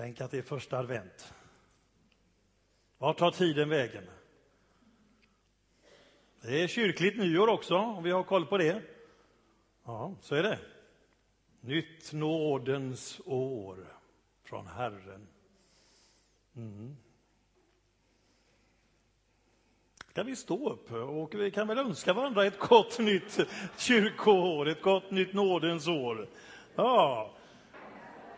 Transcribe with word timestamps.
Tänk 0.00 0.20
att 0.20 0.30
det 0.30 0.38
är 0.38 0.42
första 0.42 0.78
advent. 0.78 1.34
Vart 2.98 3.18
tar 3.18 3.30
tiden 3.30 3.68
vägen? 3.68 4.04
Det 6.40 6.62
är 6.62 6.68
kyrkligt 6.68 7.18
nyår 7.18 7.48
också, 7.48 7.76
om 7.76 8.02
vi 8.02 8.10
har 8.10 8.22
koll 8.22 8.46
på 8.46 8.58
det. 8.58 8.82
Ja, 9.84 10.14
så 10.20 10.34
är 10.34 10.42
det. 10.42 10.58
Nytt 11.60 12.12
nådens 12.12 13.20
år 13.24 13.96
från 14.44 14.66
Herren. 14.66 15.28
Mm. 16.56 16.96
Ska 20.08 20.22
vi 20.22 20.36
stå 20.36 20.70
upp 20.70 20.92
och 20.92 21.34
vi 21.34 21.50
kan 21.50 21.68
väl 21.68 21.78
önska 21.78 22.12
varandra 22.12 22.46
ett 22.46 22.58
gott 22.58 22.98
nytt 22.98 23.38
kyrkoår, 23.78 24.68
ett 24.68 24.82
gott 24.82 25.10
nytt 25.10 25.32
nådens 25.32 25.88
år. 25.88 26.28
Ja, 26.74 27.34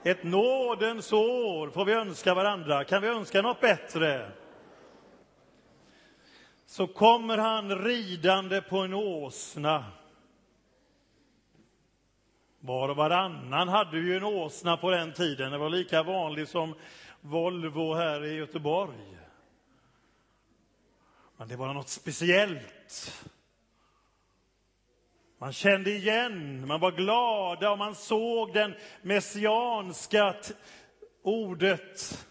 ett 0.04 0.24
nådens 0.24 1.12
år 1.12 1.70
får 1.70 1.84
vi 1.84 1.92
önska 1.92 2.34
varandra. 2.34 2.84
Kan 2.84 3.02
vi 3.02 3.08
önska 3.08 3.42
något 3.42 3.60
bättre? 3.60 4.32
Så 6.66 6.86
kommer 6.86 7.38
han 7.38 7.84
ridande 7.84 8.62
på 8.62 8.78
en 8.78 8.94
åsna. 8.94 9.84
Var 12.60 12.88
och 12.88 12.96
varannan 12.96 13.68
hade 13.68 13.98
ju 13.98 14.16
en 14.16 14.24
åsna 14.24 14.76
på 14.76 14.90
den 14.90 15.12
tiden. 15.12 15.52
Det 15.52 15.58
var 15.58 15.70
lika 15.70 16.02
vanligt 16.02 16.48
som 16.48 16.74
Volvo 17.20 17.94
här 17.94 18.24
i 18.24 18.34
Göteborg. 18.34 19.18
Men 21.36 21.48
det 21.48 21.56
var 21.56 21.74
något 21.74 21.88
speciellt. 21.88 23.24
Man 25.42 25.52
kände 25.52 25.90
igen, 25.90 26.66
man 26.66 26.80
var 26.80 26.92
glada 26.92 27.70
och 27.70 27.78
man 27.78 27.94
såg 27.94 28.52
den 28.52 28.74
messianska 29.02 30.34
ordet. 31.22 32.26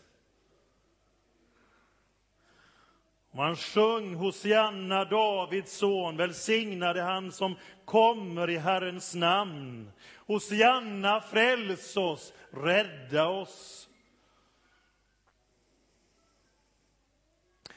Man 3.32 3.56
sjöng 3.56 4.16
Hosianna, 4.16 5.06
Davids 5.06 5.78
son, 5.78 6.18
välsignade 6.18 7.02
han 7.02 7.32
som 7.32 7.56
kommer 7.86 8.50
i 8.50 8.58
Herrens 8.58 9.16
namn. 9.16 9.92
Hosianna, 10.28 11.22
fräls 11.22 11.98
oss, 11.98 12.34
rädda 12.52 13.28
oss. 13.28 13.90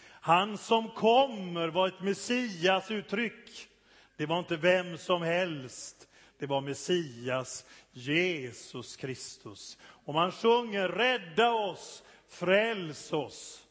Han 0.04 0.58
som 0.58 0.91
kommer 0.91 1.69
var 1.69 1.88
ett 1.88 2.00
Messias-uttryck. 2.00 3.73
Det 4.16 4.26
var 4.26 4.38
inte 4.38 4.56
vem 4.56 4.98
som 4.98 5.22
helst. 5.22 6.08
Det 6.38 6.46
var 6.46 6.60
Messias, 6.60 7.66
Jesus 7.92 8.96
Kristus. 8.96 9.78
Och 9.82 10.14
man 10.14 10.32
sjunger 10.32 10.88
rädda 10.88 11.52
oss, 11.52 12.04
fräls 12.28 13.12
oss. 13.12 13.66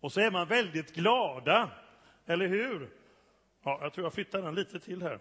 Och 0.00 0.12
så 0.12 0.20
är 0.20 0.30
man 0.30 0.48
väldigt 0.48 0.94
glada, 0.94 1.70
eller 2.26 2.46
hur? 2.46 2.90
Ja, 3.62 3.78
jag 3.82 3.92
tror 3.92 4.06
jag 4.06 4.12
flyttar 4.12 4.42
den 4.42 4.54
lite 4.54 4.80
till 4.80 5.02
här. 5.02 5.20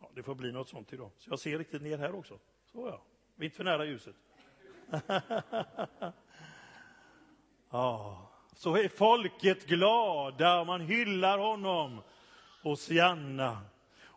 Ja, 0.00 0.10
det 0.14 0.22
får 0.22 0.34
bli 0.34 0.52
något 0.52 0.68
sånt 0.68 0.92
idag. 0.92 1.10
Så 1.18 1.30
jag 1.30 1.38
ser 1.38 1.58
riktigt 1.58 1.82
ner 1.82 1.98
här 1.98 2.14
också. 2.14 2.38
Så 2.72 2.88
ja, 2.88 3.02
vi 3.34 3.44
är 3.44 3.44
inte 3.44 3.56
för 3.56 3.64
nära 3.64 3.84
ljuset. 3.84 4.16
ja, 7.70 8.30
så 8.56 8.76
är 8.76 8.88
folket 8.88 9.66
glada 9.66 10.60
och 10.60 10.66
man 10.66 10.80
hyllar 10.80 11.38
honom. 11.38 12.02
Hosianna. 12.64 13.58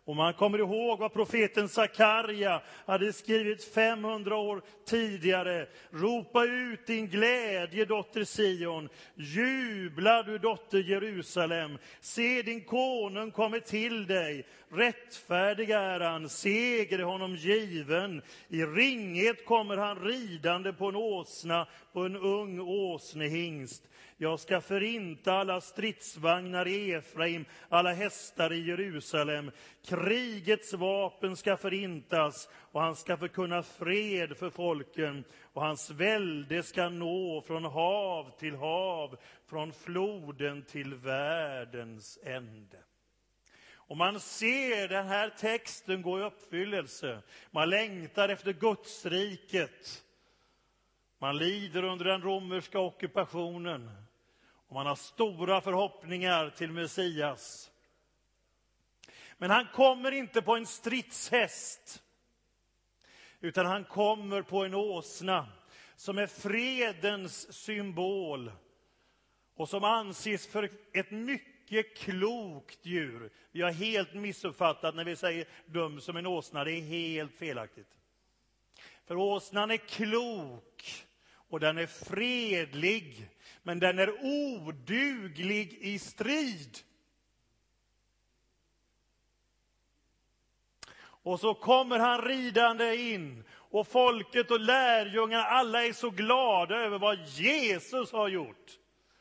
Och 0.08 0.16
man 0.16 0.34
kommer 0.34 0.60
ihåg 0.60 1.00
vad 1.00 1.14
profeten 1.14 1.70
Sakarja 1.70 2.62
hade 2.86 3.14
skrivit 3.14 3.64
500 3.64 4.36
år 4.36 4.62
tidigare. 4.86 5.68
Ropa 5.92 6.46
ut 6.46 6.88
din 6.88 7.08
glädje, 7.08 7.86
dotter 7.86 8.26
Sion. 8.26 8.90
Jubla, 9.16 10.24
du 10.24 10.38
dotter 10.38 10.78
Jerusalem. 10.78 11.78
Se, 12.00 12.42
din 12.42 12.64
konung 12.64 13.32
kommer 13.32 13.60
till 13.60 14.08
dig. 14.08 14.46
Rättfärdig 14.72 15.70
är 15.70 16.00
han, 16.00 16.30
seger 16.30 17.00
är 17.00 17.04
honom 17.04 17.36
given. 17.36 18.22
I 18.50 18.64
ringhet 18.64 19.46
kommer 19.46 19.78
han 19.78 20.00
ridande 20.00 20.74
på 20.74 20.86
en 20.86 20.96
åsna, 20.96 21.68
på 21.94 22.00
en 22.00 22.16
ung 22.16 22.60
åsnehingst. 22.60 23.84
Jag 24.20 24.40
ska 24.40 24.62
förinta 24.62 25.34
alla 25.34 25.62
stridsvagnar 25.62 26.68
i 26.68 26.92
Efraim, 26.92 27.46
alla 27.70 27.94
hästar 27.94 28.54
i 28.54 28.68
Jerusalem. 28.68 29.52
Krigets 29.86 30.74
vapen 30.74 31.36
ska 31.36 31.58
förintas 31.58 32.50
och 32.54 32.82
han 32.82 32.96
ska 32.96 33.18
förkunna 33.18 33.64
fred 33.64 34.38
för 34.38 34.50
folken 34.50 35.24
och 35.42 35.62
hans 35.62 35.90
välde 35.90 36.64
ska 36.64 36.90
nå 36.90 37.42
från 37.42 37.66
hav 37.66 38.32
till 38.40 38.56
hav, 38.56 39.18
från 39.46 39.74
floden 39.74 40.64
till 40.64 40.96
världens 40.96 42.20
ände. 42.24 42.78
Och 43.74 43.98
man 43.98 44.20
ser 44.20 44.88
den 44.88 45.08
här 45.08 45.30
texten 45.30 46.02
gå 46.02 46.20
i 46.20 46.24
uppfyllelse. 46.24 47.22
Man 47.52 47.70
längtar 47.70 48.30
efter 48.30 48.54
Gudsriket. 48.54 50.04
Man 51.20 51.38
lider 51.38 51.84
under 51.84 52.06
den 52.06 52.22
romerska 52.22 52.80
ockupationen. 52.80 54.07
Och 54.68 54.74
man 54.74 54.86
har 54.86 54.96
stora 54.96 55.62
förhoppningar 55.62 56.50
till 56.50 56.72
Messias. 56.72 57.72
Men 59.38 59.50
han 59.50 59.68
kommer 59.74 60.12
inte 60.12 60.42
på 60.42 60.56
en 60.56 60.66
stridshäst, 60.66 62.04
utan 63.40 63.66
han 63.66 63.84
kommer 63.84 64.42
på 64.42 64.66
en 64.66 64.74
åsna 64.74 65.48
som 65.96 66.18
är 66.18 66.28
fredens 66.28 67.54
symbol 67.54 68.52
och 69.56 69.70
som 69.70 69.84
anses 69.84 70.48
för 70.48 70.70
ett 70.94 71.12
mycket 71.12 71.98
klokt 71.98 72.86
djur. 72.86 73.30
Vi 73.52 73.62
har 73.62 73.72
helt 73.72 74.14
missuppfattat 74.14 74.96
när 74.96 75.04
vi 75.04 75.16
säger 75.16 75.48
dum 75.66 76.02
som 76.02 76.18
en 76.18 76.26
åsna. 76.26 76.64
Det 76.64 76.72
är 76.72 76.82
helt 76.82 77.36
felaktigt. 77.36 77.98
För 79.06 79.16
åsnan 79.16 79.72
är 79.72 79.78
klok 79.78 80.67
och 81.50 81.60
den 81.60 81.78
är 81.78 81.88
fredlig, 81.88 83.30
men 83.64 83.80
den 83.80 84.00
är 84.00 84.26
oduglig 84.26 85.78
i 85.82 86.00
strid. 86.00 86.78
Och 91.00 91.40
så 91.40 91.54
kommer 91.54 92.00
han 92.00 92.22
ridande 92.22 92.96
in 92.96 93.44
och 93.52 93.88
folket 93.88 94.52
och 94.52 94.60
lärjungarna, 94.60 95.44
alla 95.44 95.86
är 95.86 95.94
så 95.94 96.10
glada 96.10 96.76
över 96.76 97.00
vad 97.00 97.28
Jesus 97.28 98.12
har 98.12 98.28
gjort. 98.28 98.72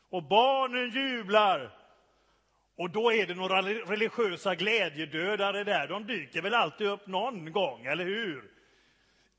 Och 0.09 0.23
barnen 0.23 0.89
jublar. 0.89 1.77
Och 2.77 2.89
då 2.89 3.13
är 3.13 3.27
det 3.27 3.35
några 3.35 3.61
religiösa 3.61 4.55
glädjedödare 4.55 5.63
där. 5.63 5.87
De 5.87 6.07
dyker 6.07 6.41
väl 6.41 6.53
alltid 6.53 6.87
upp 6.87 7.07
någon 7.07 7.51
gång, 7.51 7.85
eller 7.85 8.05
hur? 8.05 8.56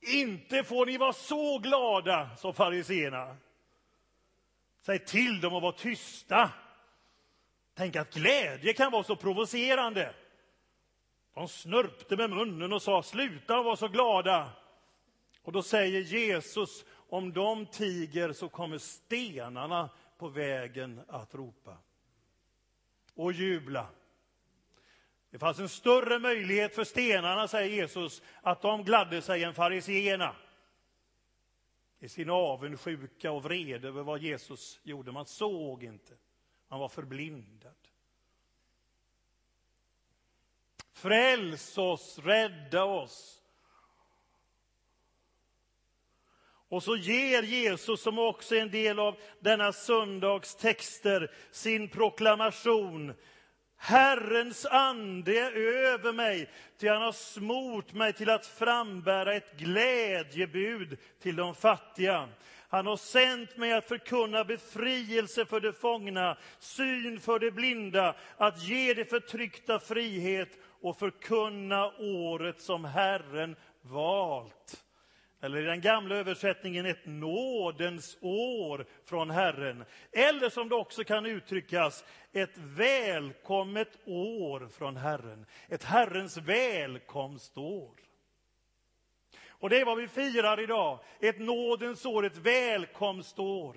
Inte 0.00 0.64
får 0.64 0.86
ni 0.86 0.98
vara 0.98 1.12
så 1.12 1.58
glada, 1.58 2.36
sa 2.36 2.52
fariseerna. 2.52 3.36
Säg 4.80 4.98
till 4.98 5.40
dem 5.40 5.54
att 5.54 5.62
vara 5.62 5.72
tysta. 5.72 6.50
Tänk 7.74 7.96
att 7.96 8.14
glädje 8.14 8.72
kan 8.72 8.92
vara 8.92 9.02
så 9.02 9.16
provocerande. 9.16 10.14
De 11.34 11.48
snörpte 11.48 12.16
med 12.16 12.30
munnen 12.30 12.72
och 12.72 12.82
sa 12.82 13.02
sluta 13.02 13.62
vara 13.62 13.76
så 13.76 13.88
glada. 13.88 14.50
Och 15.42 15.52
då 15.52 15.62
säger 15.62 16.00
Jesus 16.00 16.84
om 17.08 17.32
de 17.32 17.66
tiger 17.66 18.32
så 18.32 18.48
kommer 18.48 18.78
stenarna 18.78 19.90
på 20.18 20.28
vägen 20.28 21.00
att 21.08 21.34
ropa 21.34 21.76
och 23.14 23.32
jubla. 23.32 23.86
Det 25.30 25.38
fanns 25.38 25.58
en 25.58 25.68
större 25.68 26.18
möjlighet 26.18 26.74
för 26.74 26.84
stenarna, 26.84 27.48
säger 27.48 27.76
Jesus, 27.76 28.22
att 28.42 28.62
de 28.62 28.84
gladde 28.84 29.22
sig 29.22 29.44
än 29.44 29.54
fariseerna. 29.54 30.36
I 32.00 32.08
sin 32.08 32.30
avundsjuka 32.30 33.32
och 33.32 33.42
vrede 33.42 33.88
över 33.88 34.02
vad 34.02 34.22
Jesus 34.22 34.80
gjorde. 34.82 35.12
Man 35.12 35.26
såg 35.26 35.84
inte. 35.84 36.14
Man 36.68 36.80
var 36.80 36.88
förblindad. 36.88 37.74
Fräls 40.92 41.78
oss, 41.78 42.18
rädda 42.18 42.84
oss. 42.84 43.42
Och 46.68 46.82
så 46.82 46.96
ger 46.96 47.42
Jesus, 47.42 48.02
som 48.02 48.18
också 48.18 48.54
är 48.54 48.60
en 48.60 48.70
del 48.70 48.98
av 48.98 49.16
denna 49.40 49.72
söndags 49.72 50.54
texter, 50.54 51.34
sin 51.50 51.88
proklamation 51.88 53.14
Herrens 53.78 54.66
ande 54.66 55.38
är 55.38 55.52
över 55.56 56.12
mig, 56.12 56.50
ty 56.78 56.88
han 56.88 57.02
har 57.02 57.12
smort 57.12 57.92
mig 57.92 58.12
till 58.12 58.30
att 58.30 58.46
frambära 58.46 59.34
ett 59.34 59.56
glädjebud 59.58 60.98
till 61.22 61.36
de 61.36 61.54
fattiga. 61.54 62.28
Han 62.68 62.86
har 62.86 62.96
sänt 62.96 63.56
mig 63.56 63.72
att 63.72 63.88
förkunna 63.88 64.44
befrielse 64.44 65.44
för 65.44 65.60
de 65.60 65.72
fångna, 65.72 66.36
syn 66.58 67.20
för 67.20 67.38
de 67.38 67.50
blinda, 67.50 68.14
att 68.36 68.62
ge 68.62 68.94
de 68.94 69.04
förtryckta 69.04 69.78
frihet 69.78 70.48
och 70.80 70.98
förkunna 70.98 71.92
året 71.98 72.60
som 72.60 72.84
Herren 72.84 73.56
valt 73.82 74.84
eller 75.40 75.58
i 75.60 75.64
den 75.64 75.80
gamla 75.80 76.16
översättningen 76.16 76.86
ett 76.86 77.06
nådens 77.06 78.18
år 78.20 78.86
från 79.04 79.30
Herren. 79.30 79.84
Eller 80.12 80.50
som 80.50 80.68
det 80.68 80.74
också 80.74 81.04
kan 81.04 81.26
uttryckas, 81.26 82.04
ett 82.32 82.58
välkommet 82.58 83.98
år 84.04 84.68
från 84.68 84.96
Herren. 84.96 85.46
Ett 85.68 85.84
Herrens 85.84 86.36
välkomstår. 86.36 87.94
Och 89.48 89.70
det 89.70 89.80
är 89.80 89.84
vad 89.84 89.98
vi 89.98 90.08
firar 90.08 90.60
idag, 90.60 90.98
ett 91.20 91.40
nådens 91.40 92.06
år, 92.06 92.26
ett 92.26 92.36
välkomstår. 92.36 93.76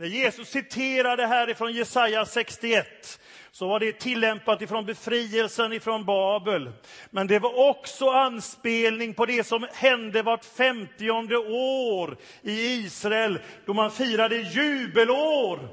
När 0.00 0.06
Jesus 0.06 0.48
citerade 0.48 1.26
härifrån 1.26 1.72
Jesaja 1.72 2.26
61 2.26 3.20
så 3.50 3.68
var 3.68 3.80
det 3.80 3.92
tillämpat 3.92 4.62
ifrån 4.62 4.86
befrielsen 4.86 5.72
ifrån 5.72 6.04
Babel. 6.04 6.72
Men 7.10 7.26
det 7.26 7.38
var 7.38 7.68
också 7.68 8.10
anspelning 8.10 9.14
på 9.14 9.26
det 9.26 9.46
som 9.46 9.66
hände 9.72 10.22
vart 10.22 10.44
femtionde 10.44 11.36
år 11.36 12.16
i 12.42 12.74
Israel 12.74 13.38
då 13.66 13.74
man 13.74 13.90
firade 13.90 14.36
jubelår. 14.36 15.68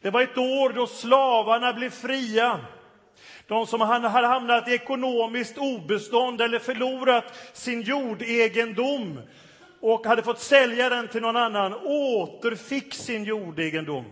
Det 0.00 0.10
var 0.10 0.22
ett 0.22 0.38
år 0.38 0.72
då 0.72 0.86
slavarna 0.86 1.72
blev 1.72 1.90
fria. 1.90 2.60
De 3.46 3.66
som 3.66 3.80
hade 3.80 4.08
hamnat 4.08 4.68
i 4.68 4.74
ekonomiskt 4.74 5.58
obestånd 5.58 6.40
eller 6.40 6.58
förlorat 6.58 7.50
sin 7.52 7.82
jordegendom 7.82 9.20
och 9.80 10.06
hade 10.06 10.22
fått 10.22 10.40
sälja 10.40 10.88
den 10.88 11.08
till 11.08 11.22
någon 11.22 11.36
annan 11.36 11.74
återfick 11.74 12.94
sin 12.94 13.24
jordegendom. 13.24 14.04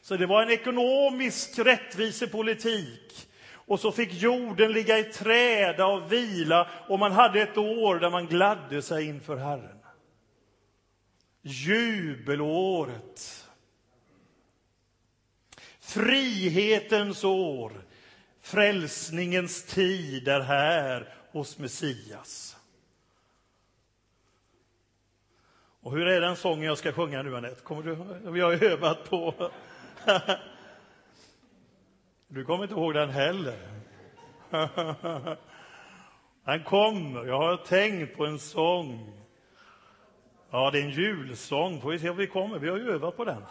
Så 0.00 0.16
det 0.16 0.26
var 0.26 0.42
en 0.42 0.50
ekonomisk 0.50 1.58
rättvisepolitik. 1.58 3.28
Och 3.66 3.80
så 3.80 3.92
fick 3.92 4.12
jorden 4.12 4.72
ligga 4.72 4.98
i 4.98 5.04
träda 5.04 5.86
och 5.86 6.12
vila 6.12 6.68
och 6.88 6.98
man 6.98 7.12
hade 7.12 7.40
ett 7.40 7.58
år 7.58 7.98
där 7.98 8.10
man 8.10 8.26
gladde 8.26 8.82
sig 8.82 9.06
inför 9.06 9.36
Herren. 9.36 9.78
Jubelåret. 11.42 12.90
Frihetens 15.80 17.24
år. 17.24 17.72
Frälsningens 18.40 19.64
tid 19.64 20.28
är 20.28 20.40
här 20.40 21.14
hos 21.32 21.58
Messias. 21.58 22.56
Och 25.84 25.92
hur 25.92 26.06
är 26.06 26.20
den 26.20 26.36
sången 26.36 26.64
jag 26.64 26.78
ska 26.78 26.92
sjunga 26.92 27.22
nu, 27.22 27.36
Anette? 27.36 27.62
Kommer 27.62 27.82
du, 27.82 27.96
vi 28.30 28.40
har 28.40 28.64
övat 28.64 29.10
på. 29.10 29.50
Du 32.28 32.44
kommer 32.44 32.64
inte 32.64 32.74
ihåg 32.74 32.94
den 32.94 33.10
heller. 33.10 33.58
Den 36.44 36.62
kommer. 36.64 37.26
Jag 37.26 37.38
har 37.38 37.56
tänkt 37.56 38.16
på 38.16 38.26
en 38.26 38.38
sång. 38.38 39.12
Ja, 40.50 40.70
det 40.70 40.78
är 40.78 40.82
en 40.82 40.90
julsång. 40.90 41.80
Får 41.80 41.90
vi 41.90 41.98
se 41.98 42.10
om 42.10 42.16
vi 42.16 42.26
kommer. 42.26 42.58
Vi 42.58 42.68
har 42.68 42.76
ju 42.76 42.90
övat 42.90 43.16
på 43.16 43.24
den. 43.24 43.42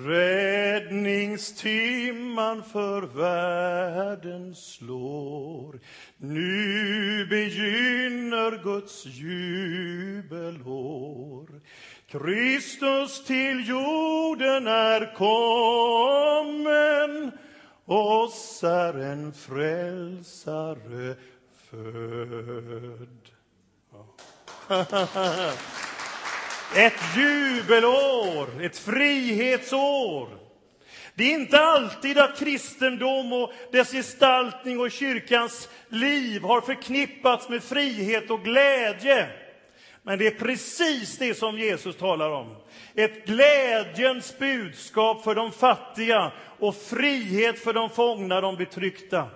Räddningstimman 0.00 2.62
för 2.62 3.02
världen 3.02 4.54
slår. 4.54 5.80
Nu 6.16 7.26
begynner 7.26 7.87
Guds 8.50 9.06
jubelår. 9.06 10.40
Kristus 12.06 13.24
till 13.24 13.68
jorden 13.68 14.66
är 14.66 15.14
kommen 15.14 17.32
oss 17.88 18.64
är 18.64 18.94
en 18.94 19.32
frälsare 19.32 21.14
född. 21.70 23.30
Ja. 23.92 24.06
Ett 26.76 27.16
jubelår, 27.16 28.62
ett 28.62 28.78
frihetsår. 28.78 30.28
Det 31.18 31.24
är 31.24 31.34
inte 31.34 31.60
alltid 31.60 32.18
att 32.18 32.38
kristendom 32.38 33.32
och 33.32 33.52
dess 33.72 33.92
gestaltning 33.92 34.80
och 34.80 34.90
kyrkans 34.90 35.68
liv 35.88 36.42
har 36.42 36.60
förknippats 36.60 37.48
med 37.48 37.62
frihet 37.62 38.30
och 38.30 38.44
glädje. 38.44 39.28
Men 40.02 40.18
det 40.18 40.26
är 40.26 40.30
precis 40.30 41.18
det 41.18 41.34
som 41.34 41.58
Jesus 41.58 41.96
talar 41.96 42.30
om. 42.30 42.56
Ett 42.94 43.26
glädjens 43.26 44.38
budskap 44.38 45.24
för 45.24 45.34
de 45.34 45.52
fattiga 45.52 46.32
och 46.58 46.76
frihet 46.76 47.58
för 47.58 47.72
de 47.72 47.90
fångna, 47.90 48.40
de 48.40 48.56
betryckta. 48.56 49.28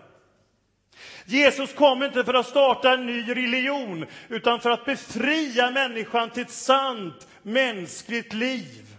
Jesus 1.25 1.73
kom 1.73 2.03
inte 2.03 2.25
för 2.25 2.35
att 2.35 2.47
starta 2.47 2.93
en 2.93 3.07
ny 3.07 3.35
religion, 3.35 4.07
utan 4.29 4.61
för 4.61 4.71
att 4.71 4.85
befria 4.85 5.71
människan 5.71 6.31
till 6.31 6.43
ett 6.43 6.51
sant 6.51 7.29
mänskligt 7.43 8.33
liv. 8.33 8.92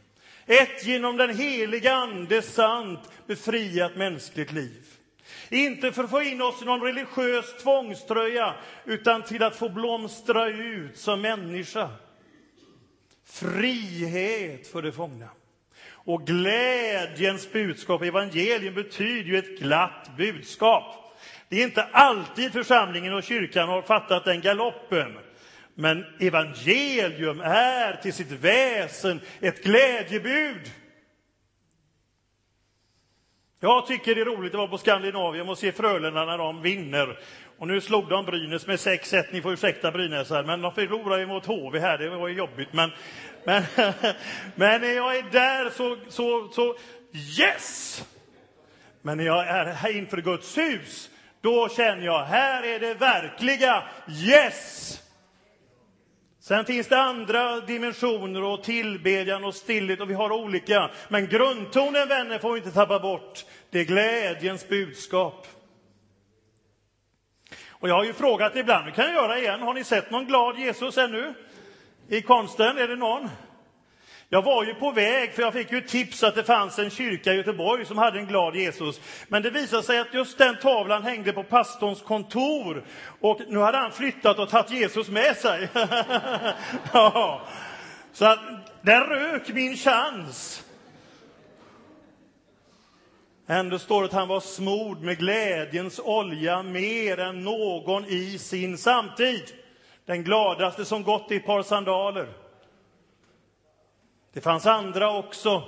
Ett 0.46 0.86
genom 0.86 1.18
den 1.18 1.38
heliga 1.38 1.94
Ande 1.94 2.42
sant 2.42 3.12
befriat 3.28 3.96
mänskligt 3.96 4.52
liv. 4.52 4.86
Inte 5.50 5.92
för 5.92 6.04
att 6.04 6.10
få 6.10 6.22
in 6.22 6.42
oss 6.42 6.62
i 6.62 6.66
någon 6.66 6.82
religiös 6.82 7.58
tvångströja, 7.64 8.54
utan 8.86 9.24
till 9.24 9.44
att 9.44 9.56
få 9.56 9.70
blomstra 9.70 10.48
ut 10.48 10.98
som 10.98 11.22
människa. 11.22 11.90
Frihet 13.26 14.68
för 14.68 14.82
de 14.82 14.92
fångna. 14.92 15.30
Och 16.06 16.28
glädjens 16.28 17.52
budskap, 17.52 18.02
evangelium, 18.02 18.74
betyder 18.74 19.30
ju 19.30 19.38
ett 19.38 19.60
glatt 19.60 20.10
budskap. 20.18 21.16
Det 21.50 21.60
är 21.60 21.64
inte 21.64 21.84
alltid 21.84 22.54
församlingen 22.54 23.14
och 23.14 23.24
kyrkan 23.24 23.70
har 23.70 23.82
fattat 23.82 24.26
den 24.26 24.42
galoppen. 24.42 25.18
Men 25.76 26.06
evangelium 26.20 27.42
är 27.42 27.94
till 28.02 28.14
sitt 28.14 28.32
väsen 28.32 29.22
ett 29.40 29.64
glädjebud. 29.64 30.72
Jag 33.60 33.88
tycker 33.88 34.16
det 34.16 34.22
är 34.22 34.26
roligt 34.26 34.54
att 34.54 34.58
vara 34.58 34.68
på 34.68 34.78
Skandinavien 34.78 35.50
och 35.50 35.58
se 35.58 35.72
Frölunda 35.72 36.26
när 36.26 36.38
de 36.38 36.62
vinner. 36.62 37.20
Och 37.58 37.68
nu 37.68 37.82
slog 37.82 38.10
de 38.10 38.26
Brynäs 38.26 38.68
med 38.68 38.76
6-1. 38.76 39.24
Ni 39.32 39.42
får 39.42 39.54
ursäkta 39.54 39.92
Brynäs 39.92 40.30
här, 40.30 40.44
men 40.44 40.62
de 40.62 40.74
förlorade 40.74 41.22
ju 41.22 41.28
mot 41.28 41.46
HV 41.46 41.80
här. 41.80 41.98
Det 41.98 42.10
var 42.10 42.28
ju 42.28 42.38
jobbigt. 42.38 42.74
Men, 42.74 42.92
men, 43.46 43.64
men 44.56 44.82
när 44.82 44.96
jag 44.96 45.18
är 45.18 45.24
där 45.32 45.70
så, 45.70 45.98
så, 46.10 46.50
så 46.50 46.76
yes! 47.40 48.04
Men 49.02 49.18
när 49.18 49.26
jag 49.26 49.48
är 49.48 49.66
här 49.66 49.98
inför 49.98 50.18
Guds 50.18 50.58
hus 50.58 51.10
då 51.42 51.70
känner 51.70 52.06
jag, 52.06 52.26
här 52.26 52.64
är 52.64 52.80
det 52.80 52.94
verkliga 52.94 53.84
yes! 54.26 55.03
Sen 56.44 56.66
finns 56.66 56.88
det 56.88 57.02
andra 57.02 57.60
dimensioner 57.60 58.44
och 58.44 58.64
tillbedjan 58.64 59.44
och 59.44 59.56
stillhet 59.56 60.02
och 60.02 60.10
vi 60.10 60.14
har 60.14 60.32
olika. 60.32 60.92
Men 61.10 61.28
grundtonen, 61.28 62.08
vänner, 62.08 62.40
får 62.40 62.52
vi 62.52 62.58
inte 62.58 62.72
tappa 62.72 63.00
bort. 63.00 63.46
Det 63.70 63.80
är 63.80 63.86
glädjens 63.86 64.68
budskap. 64.68 65.48
Och 67.70 67.90
jag 67.90 67.96
har 67.96 68.04
ju 68.04 68.14
frågat 68.14 68.56
ibland, 68.56 68.86
det 68.86 68.92
kan 68.92 69.06
jag 69.06 69.14
göra 69.14 69.40
igen, 69.40 69.62
har 69.62 69.74
ni 69.74 69.84
sett 69.84 70.12
någon 70.12 70.28
glad 70.28 70.60
Jesus 70.60 70.98
ännu? 70.98 71.34
I 72.08 72.22
konsten, 72.22 72.78
är 72.78 72.88
det 72.88 72.96
någon? 72.96 73.30
Jag 74.34 74.42
var 74.42 74.64
ju 74.64 74.74
på 74.74 74.92
väg, 74.92 75.34
för 75.34 75.42
jag 75.42 75.54
fick 75.54 75.72
ju 75.72 75.82
tips 75.82 76.24
att 76.24 76.36
det 76.36 76.44
fanns 76.44 76.80
en 76.80 76.90
kyrka 76.90 77.34
i 77.34 77.36
Göteborg 77.36 77.86
som 77.86 77.98
hade 77.98 78.20
en 78.20 78.26
glad 78.26 78.56
Jesus. 78.56 79.02
Men 79.28 79.42
det 79.42 79.50
visade 79.50 79.84
sig 79.84 80.00
att 80.00 80.14
just 80.14 80.38
den 80.38 80.58
tavlan 80.60 81.04
hängde 81.04 81.34
på 81.34 81.44
pastorns 81.44 82.02
kontor. 82.02 82.84
Och 83.22 83.42
nu 83.48 83.60
hade 83.60 83.78
han 83.78 83.92
flyttat 83.92 84.40
och 84.40 84.50
tagit 84.50 84.72
Jesus 84.72 85.10
med 85.10 85.38
sig. 85.38 85.70
ja. 86.94 87.42
Så 88.14 88.26
att, 88.26 88.40
där 88.82 89.02
rök 89.02 89.50
min 89.50 89.78
chans. 89.78 90.64
Ändå 93.48 93.80
står 93.80 94.02
det 94.02 94.08
att 94.08 94.14
han 94.14 94.28
var 94.28 94.40
smord 94.40 95.02
med 95.02 95.18
glädjens 95.18 96.00
olja 96.00 96.64
mer 96.64 97.20
än 97.20 97.44
någon 97.44 98.06
i 98.06 98.38
sin 98.38 98.78
samtid. 98.78 99.52
Den 100.06 100.24
gladaste 100.24 100.86
som 100.86 101.04
gått 101.04 101.32
i 101.32 101.36
ett 101.36 101.46
par 101.46 101.64
sandaler. 101.64 102.43
Det 104.34 104.42
fanns 104.42 104.66
andra 104.66 105.18
också 105.18 105.64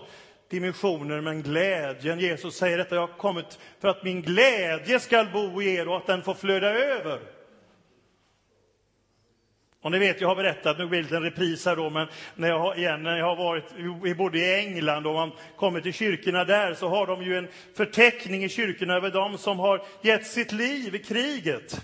dimensioner, 0.50 1.22
men 1.22 1.42
glädjen, 1.42 2.20
Jesus 2.20 2.56
säger 2.56 2.78
detta, 2.78 2.96
jag 2.96 3.08
har 3.08 3.18
kommit 3.18 3.60
för 3.80 3.88
att 3.88 4.04
min 4.04 4.22
glädje 4.22 5.00
skall 5.00 5.30
bo 5.34 5.62
i 5.62 5.76
er 5.76 5.88
och 5.88 5.98
att 5.98 6.08
den 6.08 6.24
får 6.24 6.34
flöda 6.34 6.74
över. 6.74 7.20
Och 9.82 9.92
ni 9.92 10.00
vet, 10.00 10.22
jag 10.22 10.28
har 10.28 10.36
berättat, 10.36 10.78
nu 10.78 10.88
blir 10.88 11.04
det 11.04 11.16
en 11.16 11.24
repris 11.24 11.66
här 11.66 11.76
då, 11.76 11.90
men 11.90 12.08
när 12.36 12.48
jag, 12.48 12.60
har, 12.60 12.76
igen, 12.76 13.04
när 13.04 13.18
jag 13.18 13.26
har 13.26 13.36
varit 13.36 14.18
både 14.18 14.40
i 14.40 14.56
England 14.56 15.08
och 15.08 15.14
man 15.14 15.32
kommer 15.56 15.82
till 15.82 15.94
kyrkorna 15.94 16.44
där 16.44 16.74
så 16.74 16.88
har 16.88 17.08
de 17.08 17.24
ju 17.24 17.38
en 17.38 17.48
förteckning 17.76 18.44
i 18.44 18.50
kyrkorna 18.50 18.94
över 18.94 19.12
dem 19.12 19.38
som 19.38 19.60
har 19.60 19.86
gett 20.02 20.28
sitt 20.28 20.52
liv 20.52 20.96
i 20.96 21.00
kriget. 21.00 21.82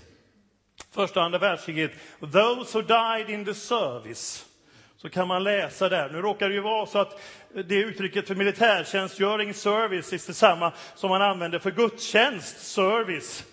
Första 0.92 1.20
och 1.20 1.26
andra 1.26 1.40
världskriget. 1.40 1.92
Those 2.20 2.78
who 2.78 2.82
died 2.82 3.30
in 3.30 3.46
the 3.46 3.54
service 3.54 4.51
så 5.02 5.10
kan 5.10 5.28
man 5.28 5.44
läsa 5.44 5.90
där. 5.90 6.10
Nu 6.10 6.22
råkar 6.22 6.50
det 6.50 6.56
ju 6.56 6.62
vara 6.62 6.86
så 6.86 7.00
att 7.00 7.22
det 7.66 7.76
uttrycket 7.76 8.28
för 8.28 8.36
militärtjänstgöring, 8.36 9.54
service, 9.54 10.14
är 10.14 10.28
detsamma 10.28 10.72
som 10.96 11.10
man 11.10 11.22
använder 11.22 11.60
för 11.60 11.72
gudstjänst, 11.72 12.60
service. 12.60 13.44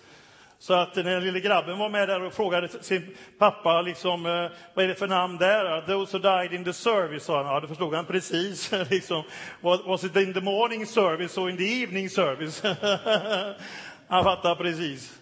Så 0.58 0.74
att 0.74 0.96
när 0.96 1.02
den 1.02 1.24
lille 1.24 1.40
grabben 1.40 1.78
var 1.78 1.88
med 1.88 2.08
där 2.08 2.22
och 2.22 2.32
frågade 2.32 2.68
sin 2.68 3.16
pappa 3.38 3.82
liksom, 3.82 4.26
eh, 4.26 4.50
vad 4.74 4.84
är 4.84 4.88
det 4.88 4.94
för 4.94 5.08
namn 5.08 5.36
där? 5.36 5.80
Those 5.86 6.18
who 6.18 6.22
died 6.22 6.52
in 6.52 6.64
the 6.64 6.72
service, 6.72 7.24
sa 7.24 7.36
han. 7.36 7.54
Ja, 7.54 7.60
det 7.60 7.68
förstod 7.68 7.94
han 7.94 8.04
precis. 8.04 8.72
liksom, 8.90 9.22
was 9.60 10.04
it 10.04 10.16
in 10.16 10.34
the 10.34 10.40
morning 10.40 10.86
service 10.86 11.38
or 11.38 11.50
in 11.50 11.56
the 11.56 11.82
evening 11.82 12.10
service? 12.10 12.62
han 14.08 14.24
fattade 14.24 14.56
precis. 14.56 15.18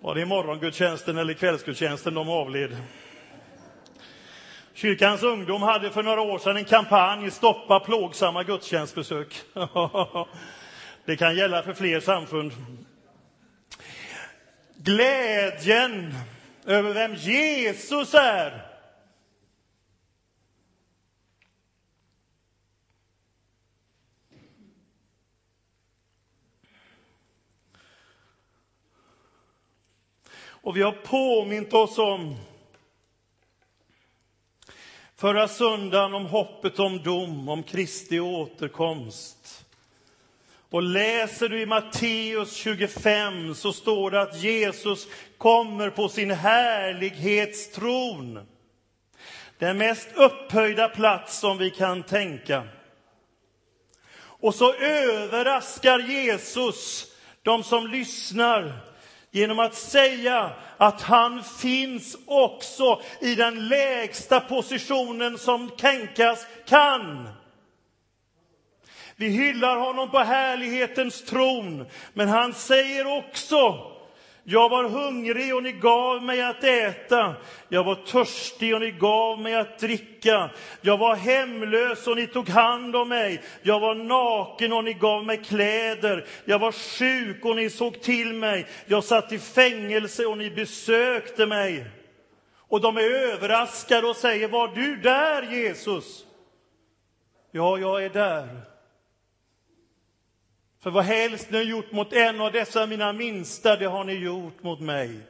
Var 0.00 0.14
det 0.14 0.20
i 0.20 0.24
morgongudstjänsten 0.24 1.18
eller 1.18 1.34
kvällsgudstjänsten 1.34 2.14
de 2.14 2.28
avled? 2.28 2.76
Kyrkans 4.74 5.22
ungdom 5.22 5.62
hade 5.62 5.90
för 5.90 6.02
några 6.02 6.20
år 6.20 6.38
sedan 6.38 6.56
en 6.56 6.64
kampanj 6.64 7.30
Stoppa 7.30 7.80
plågsamma 7.80 8.42
gudstjänstbesök. 8.42 9.42
det 11.04 11.16
kan 11.16 11.36
gälla 11.36 11.62
för 11.62 11.74
fler 11.74 12.00
samfund. 12.00 12.52
Glädjen 14.76 16.14
över 16.66 16.94
vem 16.94 17.14
Jesus 17.14 18.14
är 18.14 18.72
Och 30.64 30.76
vi 30.76 30.82
har 30.82 30.92
påmint 30.92 31.72
oss 31.72 31.98
om 31.98 32.36
förra 35.22 35.48
söndagen 35.48 36.14
om 36.14 36.26
hoppet 36.26 36.78
om 36.78 37.02
dom, 37.02 37.48
om 37.48 37.62
Kristi 37.62 38.20
återkomst. 38.20 39.64
Och 40.70 40.82
läser 40.82 41.48
du 41.48 41.60
i 41.60 41.66
Matteus 41.66 42.54
25 42.54 43.54
så 43.54 43.72
står 43.72 44.10
det 44.10 44.20
att 44.20 44.42
Jesus 44.42 45.08
kommer 45.38 45.90
på 45.90 46.08
sin 46.08 46.30
härlighetstron. 46.30 48.46
Den 49.58 49.78
mest 49.78 50.08
upphöjda 50.14 50.88
plats 50.88 51.38
som 51.38 51.58
vi 51.58 51.70
kan 51.70 52.02
tänka. 52.02 52.64
Och 54.16 54.54
så 54.54 54.74
överraskar 54.74 55.98
Jesus 55.98 57.06
de 57.42 57.62
som 57.62 57.86
lyssnar 57.86 58.91
genom 59.32 59.58
att 59.58 59.74
säga 59.74 60.50
att 60.76 61.02
han 61.02 61.44
finns 61.44 62.16
också 62.26 63.00
i 63.20 63.34
den 63.34 63.68
lägsta 63.68 64.40
positionen 64.40 65.38
som 65.38 65.70
tänkas 65.70 66.46
kan. 66.66 67.28
Vi 69.16 69.28
hyllar 69.28 69.76
honom 69.76 70.10
på 70.10 70.18
härlighetens 70.18 71.24
tron, 71.24 71.86
men 72.12 72.28
han 72.28 72.54
säger 72.54 73.06
också 73.06 73.91
jag 74.44 74.68
var 74.68 74.84
hungrig 74.84 75.54
och 75.54 75.62
ni 75.62 75.72
gav 75.72 76.22
mig 76.22 76.42
att 76.42 76.64
äta. 76.64 77.34
Jag 77.68 77.84
var 77.84 77.94
törstig 77.94 78.74
och 78.74 78.80
ni 78.80 78.90
gav 78.90 79.40
mig 79.40 79.54
att 79.54 79.78
dricka. 79.78 80.50
Jag 80.80 80.98
var 80.98 81.14
hemlös 81.14 82.06
och 82.06 82.16
ni 82.16 82.26
tog 82.26 82.48
hand 82.48 82.96
om 82.96 83.08
mig. 83.08 83.42
Jag 83.62 83.80
var 83.80 83.94
naken 83.94 84.72
och 84.72 84.84
ni 84.84 84.92
gav 84.92 85.24
mig 85.24 85.36
kläder. 85.36 86.26
Jag 86.44 86.58
var 86.58 86.72
sjuk 86.72 87.44
och 87.44 87.56
ni 87.56 87.70
såg 87.70 88.00
till 88.00 88.32
mig. 88.32 88.66
Jag 88.86 89.04
satt 89.04 89.32
i 89.32 89.38
fängelse 89.38 90.26
och 90.26 90.38
ni 90.38 90.50
besökte 90.50 91.46
mig. 91.46 91.84
Och 92.68 92.80
de 92.80 92.96
är 92.96 93.10
överraskade 93.10 94.06
och 94.06 94.16
säger, 94.16 94.48
var 94.48 94.68
du 94.68 94.96
där 94.96 95.42
Jesus? 95.42 96.24
Ja, 97.50 97.78
jag 97.78 98.04
är 98.04 98.10
där. 98.10 98.71
För 100.82 100.90
vad 100.90 101.04
helst 101.04 101.50
ni 101.50 101.56
har 101.56 101.64
gjort 101.64 101.92
mot 101.92 102.12
en 102.12 102.40
av 102.40 102.52
dessa 102.52 102.86
mina 102.86 103.12
minsta, 103.12 103.76
det 103.76 103.86
har 103.86 104.04
ni 104.04 104.12
gjort 104.12 104.62
mot 104.62 104.80
mig. 104.80 105.20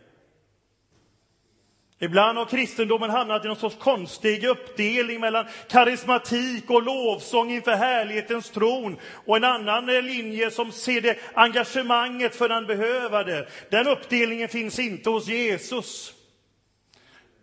Ibland 1.98 2.38
har 2.38 2.44
kristendomen 2.44 3.10
hamnat 3.10 3.44
i 3.44 3.48
någon 3.48 3.56
sorts 3.56 3.76
konstig 3.76 4.44
uppdelning 4.44 5.20
mellan 5.20 5.46
karismatik 5.68 6.70
och 6.70 6.82
lovsång 6.82 7.50
inför 7.50 7.72
härlighetens 7.72 8.50
tron 8.50 8.96
och 9.26 9.36
en 9.36 9.44
annan 9.44 9.86
linje 9.86 10.50
som 10.50 10.72
ser 10.72 11.00
det 11.00 11.18
engagemanget 11.34 12.36
för 12.36 12.48
den 12.48 12.66
behövade. 12.66 13.48
Den 13.70 13.86
uppdelningen 13.86 14.48
finns 14.48 14.78
inte 14.78 15.10
hos 15.10 15.28
Jesus. 15.28 16.14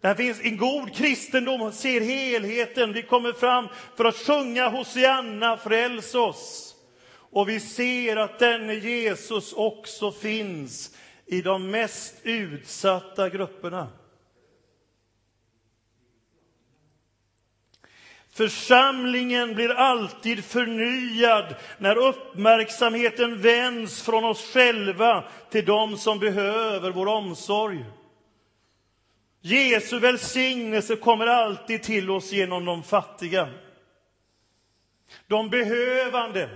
Där 0.02 0.16
finns 0.16 0.42
en 0.42 0.58
god 0.58 0.96
kristendom, 0.96 1.72
ser 1.72 2.02
helheten. 2.02 2.94
Vi 2.94 3.02
kommer 3.02 3.34
fram 3.34 3.68
för 3.98 4.06
att 4.06 4.16
sjunga 4.16 4.70
Hosianna, 4.70 5.58
fräls 5.58 6.16
oss. 6.16 6.69
Och 7.32 7.50
vi 7.50 7.60
ser 7.60 8.16
att 8.16 8.40
denne 8.40 8.74
Jesus 8.74 9.54
också 9.54 10.12
finns 10.12 10.96
i 11.26 11.42
de 11.42 11.72
mest 11.72 12.16
utsatta 12.24 13.30
grupperna. 13.30 13.88
Församlingen 18.30 19.56
blir 19.56 19.70
alltid 19.70 20.46
förnyad 20.46 21.56
när 21.78 21.96
uppmärksamheten 21.98 23.42
vänds 23.42 24.02
från 24.02 24.26
oss 24.26 24.54
själva 24.54 25.24
till 25.50 25.66
dem 25.66 25.98
som 25.98 26.20
behöver 26.20 26.92
vår 26.92 27.08
omsorg. 27.08 27.86
Jesu 29.42 30.00
välsignelse 30.00 30.96
kommer 30.96 31.28
alltid 31.28 31.84
till 31.84 32.12
oss 32.12 32.32
genom 32.32 32.66
de 32.66 32.84
fattiga. 32.84 33.50
De 35.28 35.50
behövande, 35.50 36.50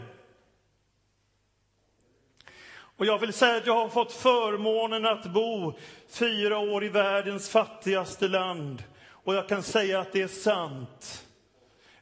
och 3.04 3.08
jag 3.08 3.18
vill 3.18 3.34
säga 3.34 3.58
att 3.58 3.68
jag 3.68 3.76
har 3.76 3.90
fått 3.90 4.12
förmånen 4.12 5.06
att 5.06 5.26
bo 5.26 5.74
fyra 6.10 6.58
år 6.58 6.84
i 6.84 6.90
världens 6.90 7.50
fattigaste 7.50 8.28
land. 8.28 8.84
Och 9.10 9.36
jag 9.36 9.50
kan 9.50 9.64
säga 9.64 10.00
att 10.00 10.14
det 10.14 10.22
är 10.22 10.28
sant. 10.28 11.26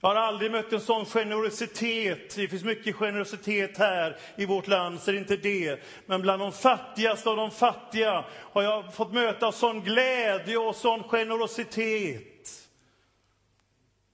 Jag 0.01 0.09
har 0.09 0.15
aldrig 0.15 0.51
mött 0.51 0.73
en 0.73 0.81
sån 0.81 1.05
generositet. 1.05 2.35
Det 2.35 2.47
finns 2.47 2.63
mycket 2.63 2.95
generositet 2.95 3.77
här 3.77 4.17
i 4.35 4.45
vårt 4.45 4.67
land, 4.67 4.99
så 4.99 5.11
det 5.11 5.17
är 5.17 5.19
inte 5.19 5.37
det. 5.37 5.79
Men 6.05 6.21
bland 6.21 6.41
de 6.41 6.51
fattigaste 6.51 7.29
av 7.29 7.35
de 7.35 7.51
fattiga 7.51 8.25
har 8.51 8.63
jag 8.63 8.93
fått 8.93 9.13
möta 9.13 9.51
sån 9.51 9.81
glädje 9.81 10.57
och 10.57 10.75
sån 10.75 11.03
generositet 11.03 12.30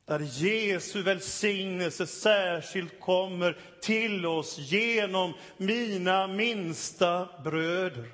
där 0.08 0.20
Jesu 0.20 1.02
välsignelse 1.02 2.08
särskilt 2.08 3.00
kommer 3.00 3.58
till 3.82 4.26
oss 4.26 4.58
genom 4.58 5.34
mina 5.58 6.28
minsta 6.28 7.30
bröder 7.44 8.12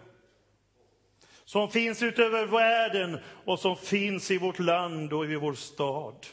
som 1.46 1.72
finns 1.72 2.04
utöver 2.04 2.46
världen 2.46 3.20
och 3.46 3.60
som 3.60 3.78
finns 3.78 4.32
i 4.32 4.38
vårt 4.38 4.60
land 4.60 5.14
och 5.14 5.26
i 5.26 5.36
vår 5.36 5.54
stad. 5.54 6.26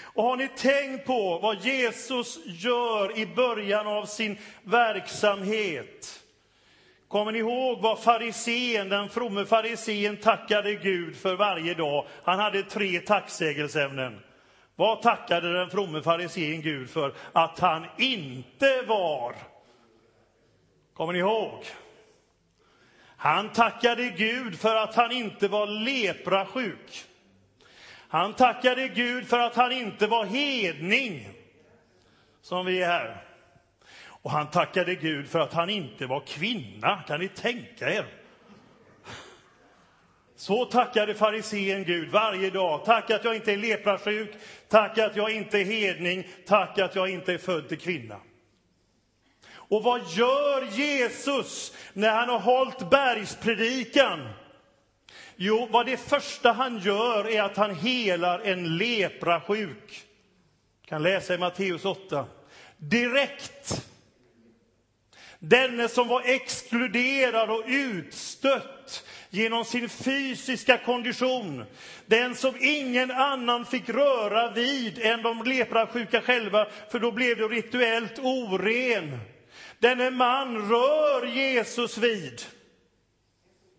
Och 0.00 0.24
har 0.24 0.36
ni 0.36 0.48
tänkt 0.48 1.06
på 1.06 1.38
vad 1.38 1.64
Jesus 1.64 2.38
gör 2.46 3.18
i 3.18 3.26
början 3.26 3.86
av 3.86 4.06
sin 4.06 4.38
verksamhet? 4.62 6.25
Kommer 7.08 7.32
ni 7.32 7.38
ihåg 7.38 7.80
vad 7.80 7.98
farisén, 7.98 8.88
den 8.88 9.08
fromme 9.08 9.44
farisén 9.44 10.16
tackade 10.16 10.74
Gud 10.74 11.16
för 11.16 11.34
varje 11.36 11.74
dag? 11.74 12.06
Han 12.24 12.38
hade 12.38 12.62
tre 12.62 13.00
tacksägelseämnen. 13.00 14.20
Vad 14.76 15.02
tackade 15.02 15.52
den 15.52 15.70
fromme 15.70 16.02
farisén 16.02 16.62
Gud 16.62 16.90
för? 16.90 17.14
Att 17.32 17.58
han 17.58 17.86
inte 17.98 18.82
var. 18.82 19.34
Kommer 20.94 21.12
ni 21.12 21.18
ihåg? 21.18 21.64
Han 23.16 23.52
tackade 23.52 24.08
Gud 24.08 24.58
för 24.58 24.76
att 24.76 24.94
han 24.94 25.12
inte 25.12 25.48
var 25.48 25.66
leprasjuk. 25.66 27.04
Han 28.08 28.32
tackade 28.32 28.88
Gud 28.88 29.28
för 29.28 29.38
att 29.38 29.56
han 29.56 29.72
inte 29.72 30.06
var 30.06 30.24
hedning, 30.24 31.28
som 32.42 32.66
vi 32.66 32.82
är 32.82 32.86
här. 32.86 33.25
Och 34.26 34.32
han 34.32 34.50
tackade 34.50 34.94
Gud 34.94 35.28
för 35.28 35.38
att 35.38 35.52
han 35.52 35.70
inte 35.70 36.06
var 36.06 36.20
kvinna. 36.20 37.02
Kan 37.06 37.20
ni 37.20 37.28
tänka 37.28 37.90
er? 37.90 38.06
Så 40.36 40.64
tackade 40.64 41.14
farisén 41.14 41.84
Gud 41.84 42.08
varje 42.08 42.50
dag. 42.50 42.84
Tack 42.84 43.10
att 43.10 43.24
jag 43.24 43.36
inte 43.36 43.52
är 43.52 43.56
leprasjuk, 43.56 44.30
tack 44.68 44.98
att 44.98 45.16
jag 45.16 45.30
inte 45.30 45.58
är 45.58 45.64
hedning, 45.64 46.28
tack 46.46 46.78
att 46.78 46.94
jag 46.94 47.08
inte 47.08 47.32
är 47.32 47.38
född 47.38 47.68
till 47.68 47.78
kvinna. 47.78 48.20
Och 49.50 49.82
vad 49.82 50.00
gör 50.08 50.62
Jesus 50.62 51.76
när 51.92 52.10
han 52.10 52.28
har 52.28 52.38
hållit 52.38 52.90
bergspredikan? 52.90 54.28
Jo, 55.36 55.68
vad 55.70 55.86
det 55.86 55.96
första 55.96 56.52
han 56.52 56.78
gör 56.78 57.30
är 57.30 57.42
att 57.42 57.56
han 57.56 57.74
helar 57.74 58.38
en 58.38 58.76
leprasjuk. 58.76 60.04
Jag 60.80 60.88
kan 60.88 61.02
läsa 61.02 61.34
i 61.34 61.38
Matteus 61.38 61.84
8. 61.84 62.26
Direkt 62.76 63.86
Denne 65.48 65.88
som 65.88 66.08
var 66.08 66.22
exkluderad 66.24 67.50
och 67.50 67.62
utstött 67.66 69.04
genom 69.30 69.64
sin 69.64 69.88
fysiska 69.88 70.78
kondition. 70.78 71.64
Den 72.06 72.34
som 72.34 72.54
ingen 72.60 73.10
annan 73.10 73.66
fick 73.66 73.88
röra 73.88 74.50
vid 74.50 74.98
än 74.98 75.22
de 75.22 75.42
leprasjuka 75.42 76.20
själva, 76.20 76.66
för 76.90 76.98
då 76.98 77.12
blev 77.12 77.36
det 77.36 77.44
rituellt 77.44 78.18
oren. 78.18 79.18
Denne 79.78 80.10
man 80.10 80.68
rör 80.68 81.26
Jesus 81.26 81.98
vid. 81.98 82.42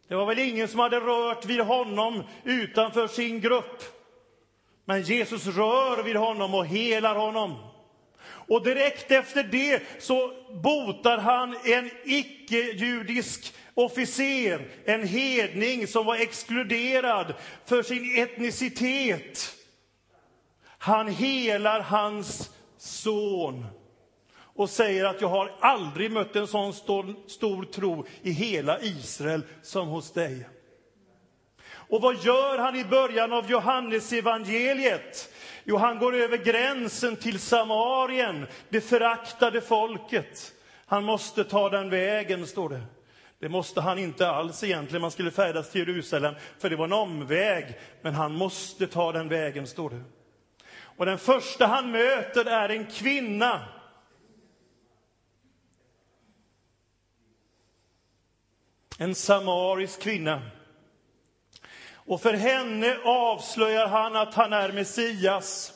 Det 0.07 0.15
var 0.15 0.25
väl 0.25 0.39
ingen 0.39 0.67
som 0.67 0.79
hade 0.79 0.99
rört 0.99 1.45
vid 1.45 1.61
honom 1.61 2.23
utanför 2.43 3.07
sin 3.07 3.41
grupp. 3.41 3.83
Men 4.85 5.01
Jesus 5.01 5.45
rör 5.47 6.03
vid 6.03 6.15
honom 6.15 6.55
och 6.55 6.65
helar 6.65 7.15
honom. 7.15 7.66
Och 8.47 8.63
direkt 8.63 9.11
efter 9.11 9.43
det 9.43 9.83
så 9.99 10.33
botar 10.63 11.17
han 11.17 11.55
en 11.63 11.89
icke-judisk 12.05 13.53
officer, 13.73 14.67
en 14.85 15.07
hedning 15.07 15.87
som 15.87 16.05
var 16.05 16.15
exkluderad 16.15 17.33
för 17.65 17.83
sin 17.83 18.17
etnicitet. 18.17 19.55
Han 20.77 21.07
helar 21.07 21.79
hans 21.79 22.49
son 22.77 23.65
och 24.57 24.69
säger 24.69 25.05
att 25.05 25.21
jag 25.21 25.27
har 25.27 25.55
aldrig 25.59 26.11
mött 26.11 26.35
en 26.35 26.47
sån 26.47 26.73
stor, 26.73 27.15
stor 27.27 27.63
tro 27.63 28.05
i 28.21 28.31
hela 28.31 28.81
Israel 28.81 29.41
som 29.63 29.87
hos 29.87 30.11
dig. 30.11 30.47
Och 31.69 32.01
vad 32.01 32.23
gör 32.23 32.57
han 32.57 32.75
i 32.75 32.85
början 32.85 33.33
av 33.33 33.51
Johannes 33.51 34.13
evangeliet? 34.13 35.33
Jo, 35.69 35.77
han 35.77 35.99
går 35.99 36.15
över 36.15 36.37
gränsen 36.37 37.15
till 37.15 37.39
Samarien, 37.39 38.47
det 38.69 38.81
föraktade 38.81 39.61
folket. 39.61 40.53
Han 40.85 41.03
måste 41.03 41.43
ta 41.43 41.69
den 41.69 41.89
vägen, 41.89 42.47
står 42.47 42.69
det. 42.69 42.81
Det 43.39 43.49
måste 43.49 43.81
han 43.81 43.99
inte 43.99 44.29
alls 44.29 44.63
egentligen. 44.63 45.01
Man 45.01 45.11
skulle 45.11 45.31
färdas 45.31 45.71
till 45.71 45.87
Jerusalem, 45.87 46.35
för 46.59 46.69
det 46.69 46.75
var 46.75 46.85
en 46.85 46.93
omväg. 46.93 47.79
Men 48.01 48.13
han 48.13 48.33
måste 48.33 48.87
ta 48.87 49.11
den 49.11 49.29
vägen, 49.29 49.67
står 49.67 49.89
det. 49.89 50.03
Och 50.79 51.05
den 51.05 51.17
första 51.17 51.65
han 51.65 51.91
möter 51.91 52.45
är 52.45 52.69
en 52.69 52.85
kvinna. 52.85 53.67
En 58.99 59.15
samarisk 59.15 60.01
kvinna. 60.01 60.41
Och 62.07 62.21
för 62.21 62.33
henne 62.33 62.97
avslöjar 63.03 63.87
han 63.87 64.15
att 64.15 64.33
han 64.33 64.53
är 64.53 64.71
Messias. 64.71 65.73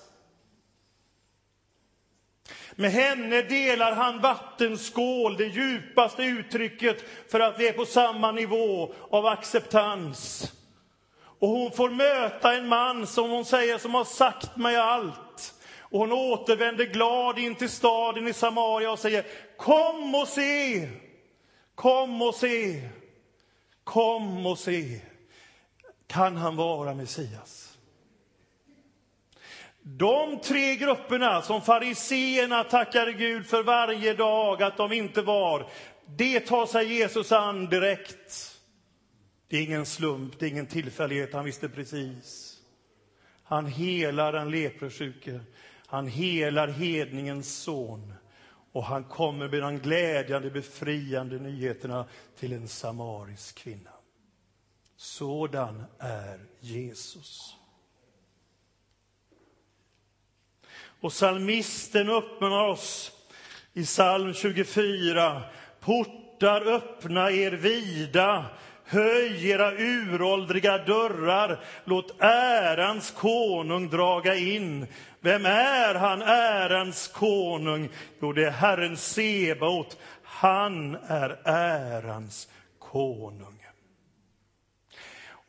Med 2.75 2.91
henne 2.91 3.41
delar 3.41 3.91
han 3.91 4.21
vattenskål, 4.21 5.37
det 5.37 5.45
djupaste 5.45 6.23
uttrycket 6.23 7.03
för 7.31 7.39
att 7.39 7.59
vi 7.59 7.67
är 7.67 7.73
på 7.73 7.85
samma 7.85 8.31
nivå 8.31 8.93
av 9.09 9.25
acceptans. 9.25 10.51
Och 11.39 11.49
hon 11.49 11.71
får 11.71 11.89
möta 11.89 12.53
en 12.53 12.67
man 12.67 13.07
som 13.07 13.29
hon 13.29 13.45
säger 13.45 13.77
som 13.77 13.93
har 13.93 14.05
sagt 14.05 14.57
mig 14.57 14.75
allt. 14.75 15.53
Och 15.79 15.99
hon 15.99 16.11
återvänder 16.11 16.85
glad 16.85 17.39
in 17.39 17.55
till 17.55 17.69
staden 17.69 18.27
i 18.27 18.33
Samaria 18.33 18.91
och 18.91 18.99
säger 18.99 19.25
Kom 19.57 20.15
och 20.15 20.27
se! 20.27 20.89
Kom 21.75 22.21
och 22.21 22.35
se! 22.35 22.81
Kom 23.83 24.45
och 24.45 24.59
se! 24.59 25.10
Kan 26.11 26.37
han 26.37 26.55
vara 26.55 26.93
Messias? 26.93 27.77
De 29.81 30.39
tre 30.39 30.75
grupperna 30.75 31.41
som 31.41 31.61
fariseerna 31.61 32.63
tackade 32.63 33.13
Gud 33.13 33.45
för 33.45 33.63
varje 33.63 34.13
dag 34.13 34.63
att 34.63 34.77
de 34.77 34.91
inte 34.91 35.21
var, 35.21 35.69
det 36.05 36.39
tar 36.39 36.65
sig 36.65 36.93
Jesus 36.93 37.31
an 37.31 37.65
direkt. 37.65 38.59
Det 39.47 39.57
är 39.57 39.63
ingen 39.63 39.85
slump, 39.85 40.39
det 40.39 40.45
är 40.45 40.49
ingen 40.49 40.67
tillfällighet, 40.67 41.33
han 41.33 41.45
visste 41.45 41.69
precis. 41.69 42.57
Han 43.43 43.65
helar 43.65 44.33
den 44.33 44.51
leprosjuke, 44.51 45.39
han 45.87 46.07
helar 46.07 46.67
hedningens 46.67 47.57
son 47.57 48.13
och 48.71 48.83
han 48.83 49.03
kommer 49.03 49.47
med 49.47 49.61
de 49.61 49.77
glädjande, 49.77 50.49
befriande 50.49 51.39
nyheterna 51.39 52.05
till 52.39 52.53
en 52.53 52.67
samarisk 52.67 53.57
kvinna. 53.57 53.91
Sådan 55.01 55.83
är 55.99 56.39
Jesus. 56.59 57.55
Och 61.01 61.11
psalmisten 61.11 62.09
uppmanar 62.09 62.67
oss 62.67 63.11
i 63.73 63.83
psalm 63.85 64.33
24. 64.33 65.41
Portar 65.79 66.67
öppna 66.67 67.31
er 67.31 67.51
vida, 67.51 68.45
höj 68.85 69.49
era 69.49 69.71
uråldriga 69.71 70.77
dörrar, 70.77 71.63
låt 71.85 72.15
ärans 72.21 73.11
konung 73.11 73.89
draga 73.89 74.35
in. 74.35 74.87
Vem 75.19 75.45
är 75.45 75.95
han, 75.95 76.21
ärans 76.21 77.07
konung? 77.07 77.89
Jo, 78.21 78.33
det 78.33 78.45
är 78.45 78.51
Herren 78.51 78.97
Sebaot. 78.97 79.97
Han 80.23 80.95
är 80.95 81.39
ärans 81.45 82.47
konung. 82.79 83.60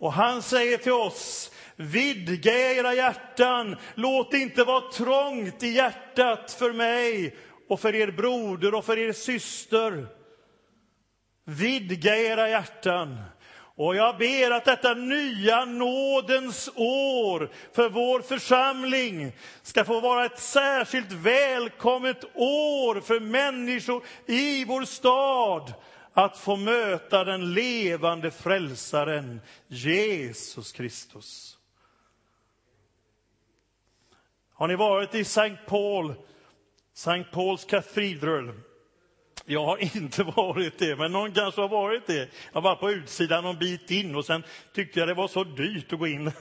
Och 0.03 0.12
han 0.12 0.43
säger 0.43 0.79
till 0.79 0.93
oss, 0.93 1.51
vidga 1.77 2.53
era 2.53 2.95
hjärtan, 2.95 3.77
låt 3.95 4.31
det 4.31 4.38
inte 4.38 4.65
vara 4.65 4.91
trångt 4.93 5.62
i 5.62 5.69
hjärtat 5.69 6.53
för 6.53 6.73
mig 6.73 7.37
och 7.69 7.81
för 7.81 7.95
er 7.95 8.11
broder 8.11 8.75
och 8.75 8.85
för 8.85 8.99
er 8.99 9.12
syster. 9.12 10.07
Vidga 11.45 12.17
era 12.17 12.49
hjärtan. 12.49 13.21
Och 13.77 13.97
jag 13.97 14.19
ber 14.19 14.51
att 14.51 14.65
detta 14.65 14.95
nya 14.95 15.65
nådens 15.65 16.69
år 16.77 17.51
för 17.75 17.88
vår 17.88 18.21
församling 18.21 19.33
ska 19.62 19.85
få 19.85 20.01
vara 20.01 20.25
ett 20.25 20.38
särskilt 20.38 21.12
välkommet 21.12 22.25
år 22.35 23.01
för 23.01 23.21
människor 23.21 24.05
i 24.27 24.65
vår 24.65 24.85
stad 24.85 25.73
att 26.12 26.38
få 26.38 26.57
möta 26.57 27.25
den 27.25 27.55
levande 27.55 28.31
frälsaren 28.31 29.40
Jesus 29.66 30.72
Kristus. 30.72 31.59
Har 34.53 34.68
ni 34.68 34.77
varit 34.77 35.14
i 35.14 35.20
St. 35.20 35.57
Paul, 35.66 36.14
St. 36.94 37.25
Paul's 37.33 37.68
katedral? 37.68 38.53
Jag 39.44 39.64
har 39.64 39.96
inte 39.96 40.22
varit 40.37 40.79
det, 40.79 40.96
men 40.96 41.12
någon 41.12 41.33
kanske 41.33 41.61
har 41.61 41.68
varit 41.68 42.07
det. 42.07 42.29
Jag 42.53 42.61
var 42.61 42.77
på 42.77 42.90
utsidan 42.90 43.46
en 43.46 43.59
bit 43.59 43.90
in 43.90 44.16
och 44.16 44.25
sen 44.25 44.42
tyckte 44.72 44.98
jag 44.98 45.09
det 45.09 45.14
var 45.14 45.29
så 45.29 45.44
dyrt 45.44 45.92
att 45.92 45.98
gå 45.98 46.07
in. 46.07 46.33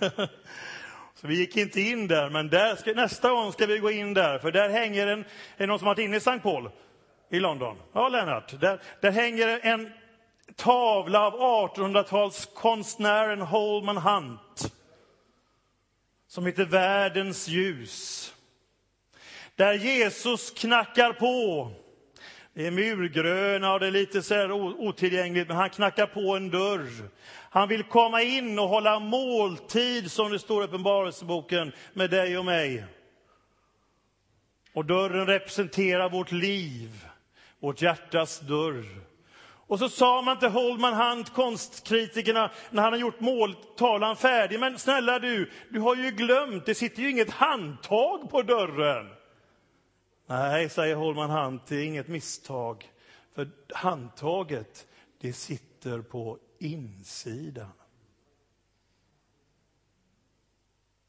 Så 1.15 1.27
vi 1.27 1.36
gick 1.36 1.57
inte 1.57 1.81
in 1.81 2.07
där, 2.07 2.29
men 2.29 2.49
där 2.49 2.75
ska, 2.75 2.93
nästa 2.93 3.29
gång 3.29 3.51
ska 3.51 3.65
vi 3.65 3.77
gå 3.77 3.91
in 3.91 4.13
där, 4.13 4.39
för 4.39 4.51
där 4.51 4.69
hänger 4.69 5.07
en, 5.07 5.19
är 5.19 5.25
det 5.57 5.65
någon 5.65 5.79
som 5.79 5.88
har 5.88 5.95
varit 5.95 6.05
inne 6.05 6.17
i 6.17 6.19
Sankt 6.19 6.43
Paul? 6.43 6.69
I 7.32 7.39
London. 7.39 7.78
Ja, 7.94 8.10
Lennart. 8.10 8.60
Där, 8.60 8.82
där 9.02 9.12
hänger 9.12 9.60
en 9.63 9.91
tavla 10.56 11.28
av 11.28 11.34
1800-talskonstnären 11.76 13.41
Holman 13.41 13.98
Hunt 13.98 14.74
som 16.28 16.46
heter 16.46 16.65
Världens 16.65 17.48
ljus. 17.48 18.34
Där 19.56 19.74
Jesus 19.74 20.52
knackar 20.52 21.13
på. 21.13 21.72
Det 22.54 22.67
är 22.67 22.72
murgröna 22.72 23.74
och 23.74 23.80
det 23.80 23.88
är 23.88 23.91
lite 23.91 24.22
så 24.22 24.34
här 24.34 24.52
otillgängligt, 24.52 25.48
men 25.48 25.58
han 25.58 25.70
knackar 25.70 26.06
på 26.06 26.36
en 26.36 26.50
dörr. 26.50 27.10
Han 27.50 27.67
vill 27.67 27.84
komma 27.84 28.22
in 28.22 28.60
och 28.60 28.67
hålla 28.67 29.00
måltid, 29.00 30.12
som 30.12 30.32
det 30.32 30.39
står 30.39 30.63
i 30.63 30.65
Uppenbarelseboken, 30.65 31.72
med 31.94 32.10
dig 32.10 32.38
och 32.38 32.46
mig. 32.46 32.86
Och 34.74 34.86
dörren 34.86 35.28
representerar 35.28 36.10
vårt 36.10 36.32
liv 36.32 37.11
vårt 37.62 37.82
hjärtas 37.82 38.39
dörr. 38.39 39.02
Och 39.71 39.80
så 39.80 39.89
sa 39.89 40.21
man 40.21 40.39
till 40.39 40.50
Holman 40.50 40.93
Hunt, 40.93 41.34
konstkritikerna, 41.34 42.52
när 42.71 42.84
han 42.84 42.93
har 42.93 43.00
gjort 43.00 43.19
måltavlan 43.19 44.15
färdig, 44.15 44.60
men 44.60 44.80
snälla 44.80 45.19
du, 45.19 45.52
du 45.69 45.80
har 45.80 45.95
ju 45.95 46.12
glömt, 46.12 46.65
det 46.65 46.76
sitter 46.76 47.02
ju 47.02 47.10
inget 47.10 47.30
handtag 47.30 48.30
på 48.30 48.41
dörren. 48.41 49.10
Nej, 50.28 50.69
säger 50.69 50.95
Holman 50.95 51.30
Hunt, 51.30 51.67
det 51.67 51.76
är 51.76 51.86
inget 51.86 52.08
misstag, 52.08 52.91
för 53.34 53.50
handtaget, 53.74 54.88
det 55.19 55.34
sitter 55.34 56.02
på 56.02 56.38
insidan. 56.60 57.71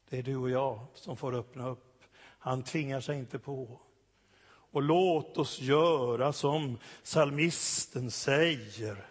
Det 0.09 0.17
är 0.17 0.23
du 0.23 0.35
och 0.35 0.49
jag 0.49 0.87
som 0.93 1.17
får 1.17 1.35
öppna 1.35 1.67
upp. 1.67 2.03
Han 2.39 2.63
tvingar 2.63 3.01
sig 3.01 3.17
inte 3.17 3.39
på. 3.39 3.79
Och 4.73 4.81
låt 4.81 5.37
oss 5.37 5.61
göra 5.61 6.33
som 6.33 6.77
salmisten 7.03 8.11
säger. 8.11 9.05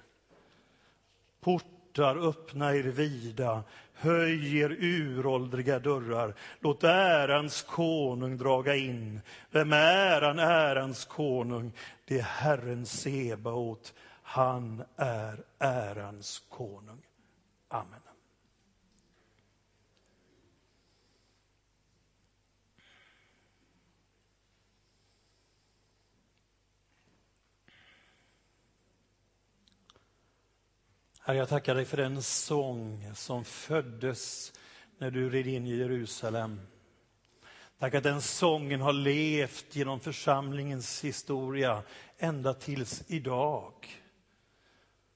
Portar 1.40 2.28
öppna 2.28 2.74
er 2.74 2.82
vida, 2.82 3.62
höj 3.92 4.58
er 4.58 4.76
uråldriga 4.80 5.78
dörrar. 5.78 6.34
Låt 6.60 6.84
ärans 6.84 7.62
konung 7.62 8.36
draga 8.36 8.76
in. 8.76 9.20
Vem 9.50 9.72
är 9.72 10.22
han, 10.22 10.38
ärans 10.38 11.04
konung? 11.04 11.72
Det 12.04 12.18
är 12.18 12.22
Herren 12.22 12.86
Sebaot. 12.86 13.94
Han 14.22 14.82
är 14.96 15.44
ärans 15.58 16.42
konung. 16.48 17.02
Amen. 17.68 18.11
Herre, 31.24 31.36
jag 31.36 31.48
tackar 31.48 31.74
dig 31.74 31.84
för 31.84 31.96
den 31.96 32.22
sång 32.22 33.10
som 33.14 33.44
föddes 33.44 34.52
när 34.98 35.10
du 35.10 35.30
red 35.30 35.46
in 35.46 35.66
i 35.66 35.76
Jerusalem. 35.76 36.60
Tack 37.78 37.94
att 37.94 38.02
den 38.02 38.22
sången 38.22 38.80
har 38.80 38.92
levt 38.92 39.76
genom 39.76 40.00
församlingens 40.00 41.04
historia 41.04 41.82
ända 42.18 42.54
tills 42.54 43.04
idag. 43.06 44.02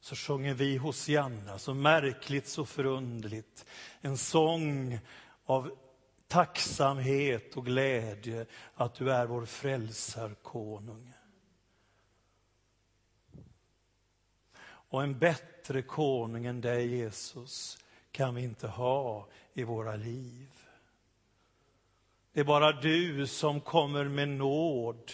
Så 0.01 0.17
sjunger 0.17 0.55
vi 0.55 0.77
Hosianna, 0.77 1.59
så 1.59 1.75
märkligt, 1.75 2.49
så 2.49 2.65
förundligt. 2.65 3.67
En 4.01 4.19
sång 4.19 4.99
av 5.47 5.71
tacksamhet 6.29 7.57
och 7.57 7.67
glädje 7.67 8.47
att 8.75 8.95
du 8.95 9.13
är 9.13 9.27
vår 9.27 9.47
frälsarkonung. 9.47 11.15
Och 14.89 15.03
en 15.03 15.19
bättre 15.19 15.83
konung 15.83 16.47
än 16.47 16.61
dig, 16.61 16.97
Jesus, 16.97 17.79
kan 18.11 18.35
vi 18.35 18.43
inte 18.43 18.69
ha 18.69 19.29
i 19.55 19.65
våra 19.65 19.97
liv. 19.97 20.49
Det 22.33 22.41
är 22.41 22.45
bara 22.45 22.73
du 22.73 23.27
som 23.27 23.61
kommer 23.61 24.05
med 24.05 24.29
nåd. 24.29 25.13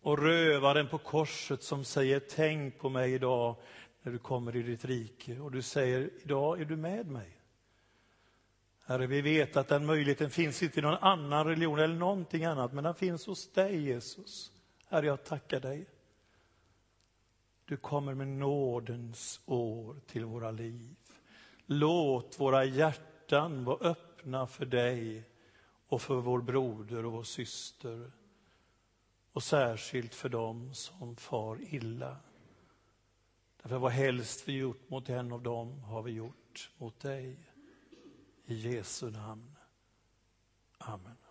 Och 0.00 0.18
rövaren 0.18 0.88
på 0.88 0.98
korset 0.98 1.62
som 1.62 1.84
säger 1.84 2.20
tänk 2.20 2.78
på 2.78 2.88
mig 2.88 3.12
idag 3.12 3.56
när 4.02 4.12
du 4.12 4.18
kommer 4.18 4.56
i 4.56 4.62
ditt 4.62 4.84
rike. 4.84 5.40
Och 5.40 5.50
du 5.50 5.62
säger 5.62 6.10
idag 6.22 6.60
är 6.60 6.64
du 6.64 6.76
med 6.76 7.06
mig. 7.06 7.39
Herre, 8.90 9.06
vi 9.06 9.20
vet 9.20 9.56
att 9.56 9.68
den 9.68 9.86
möjligheten 9.86 10.30
finns 10.30 10.62
inte 10.62 10.78
i 10.78 10.82
någon 10.82 10.98
annan 11.00 11.46
religion 11.46 11.78
eller 11.78 11.94
någonting 11.94 12.44
annat, 12.44 12.72
men 12.72 12.84
den 12.84 12.94
finns 12.94 13.26
hos 13.26 13.52
dig 13.52 13.80
Jesus. 13.80 14.52
Herre, 14.88 15.06
jag 15.06 15.24
tackar 15.24 15.60
dig. 15.60 15.86
Du 17.64 17.76
kommer 17.76 18.14
med 18.14 18.28
nådens 18.28 19.40
år 19.46 19.96
till 20.06 20.24
våra 20.24 20.50
liv. 20.50 20.96
Låt 21.66 22.40
våra 22.40 22.64
hjärtan 22.64 23.64
vara 23.64 23.78
öppna 23.78 24.46
för 24.46 24.66
dig 24.66 25.24
och 25.88 26.02
för 26.02 26.20
vår 26.20 26.40
broder 26.40 27.06
och 27.06 27.12
vår 27.12 27.22
syster. 27.22 28.10
Och 29.32 29.42
särskilt 29.42 30.14
för 30.14 30.28
dem 30.28 30.74
som 30.74 31.16
far 31.16 31.58
illa. 31.74 32.16
Därför 33.62 33.78
vad 33.78 33.92
helst 33.92 34.48
vi 34.48 34.52
gjort 34.52 34.90
mot 34.90 35.08
en 35.08 35.32
av 35.32 35.42
dem 35.42 35.80
har 35.80 36.02
vi 36.02 36.12
gjort 36.12 36.70
mot 36.78 37.00
dig. 37.00 37.49
I 38.50 38.54
Jesu 38.54 39.10
namn. 39.10 39.56
Amen. 40.80 41.29